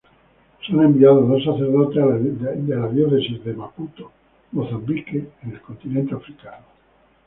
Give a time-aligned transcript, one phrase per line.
[0.65, 4.11] Son enviados dos sacerdotes de la diócesis a Maputo,
[4.51, 6.65] Mozambique, en el continente africano.